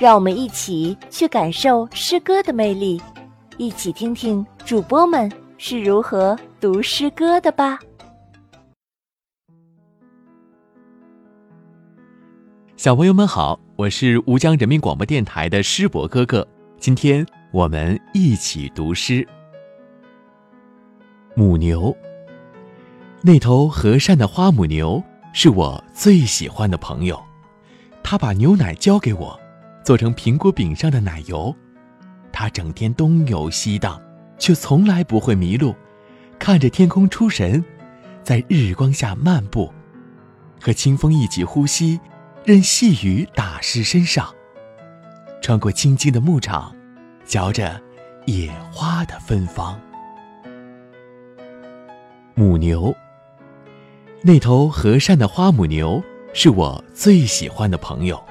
[0.00, 2.98] 让我们一起去感受诗歌的魅力，
[3.58, 7.78] 一起听听主播们是如何读诗歌的吧。
[12.78, 16.48] 小朋友们好，我是吴江人民广播电台的诗博哥哥。
[16.78, 19.28] 今天我们一起读诗。
[21.34, 21.94] 母牛，
[23.20, 25.02] 那头和善的花母牛
[25.34, 27.22] 是我最喜欢的朋友。
[28.02, 29.39] 他把牛奶交给我，
[29.82, 31.54] 做成苹果饼上的奶油。
[32.32, 34.00] 它整天东游西荡，
[34.38, 35.74] 却从来不会迷路。
[36.38, 37.64] 看着天空出神，
[38.22, 39.72] 在日光下漫步，
[40.60, 42.00] 和清风一起呼吸，
[42.44, 44.32] 任细雨打湿身上。
[45.42, 46.74] 穿过青青的牧场，
[47.24, 47.80] 嚼着
[48.26, 49.78] 野花的芬芳。
[52.34, 52.94] 母牛，
[54.22, 56.02] 那头和善的花母牛。
[56.32, 58.22] 是我最喜欢的朋友，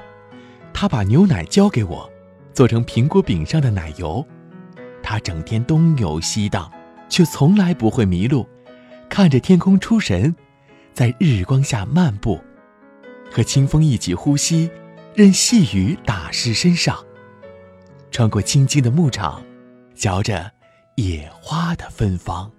[0.80, 2.10] 他把牛奶交给我，
[2.54, 4.26] 做成苹果饼上的奶油。
[5.02, 6.72] 他整天东游西荡，
[7.06, 8.48] 却从来不会迷路。
[9.06, 10.34] 看着天空出神，
[10.94, 12.40] 在日光下漫步，
[13.30, 14.70] 和清风一起呼吸，
[15.14, 16.96] 任细雨打湿身上。
[18.10, 19.44] 穿过青青的牧场，
[19.94, 20.50] 嚼着
[20.94, 22.50] 野花的芬芳。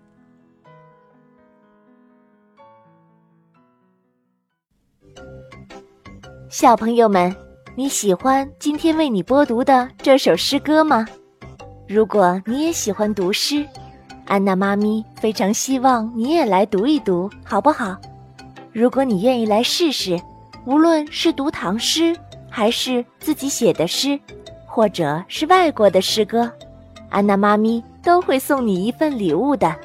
[6.52, 7.36] 小朋友们，
[7.82, 11.04] 你喜欢今天为你播读的这首诗歌吗？
[11.88, 13.66] 如果你也喜欢读诗，
[14.28, 17.98] 安娜妈咪非常希望你也来读一读，好不好？
[18.72, 20.16] 如果你愿意来试试，
[20.64, 22.16] 无论是读唐诗，
[22.52, 24.20] 还是自己写的诗，
[24.68, 26.52] 或者是外国的诗歌，
[27.10, 29.76] 安娜妈咪都会送你一份礼物的。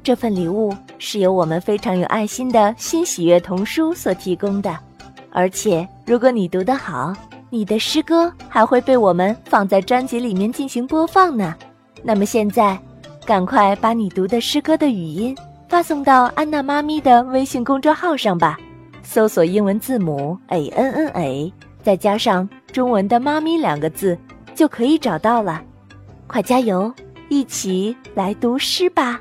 [0.00, 4.78] 这份礼物是由我们非常有爱心的新喜悦童书所提供的。
[5.36, 7.12] 而且，如果你读得好，
[7.50, 11.54] 你的诗歌还会被我们放在专辑里面进行播放呢。
[12.02, 12.78] 那么现在，
[13.26, 15.36] 赶快把你读的诗歌的语音
[15.68, 18.58] 发送到安娜妈咪的微信公众号上吧，
[19.02, 21.52] 搜索英文字母 a n n a，
[21.82, 24.16] 再加上中文的“妈咪”两个字，
[24.54, 25.62] 就可以找到了。
[26.26, 26.90] 快加油，
[27.28, 29.20] 一起来读诗吧！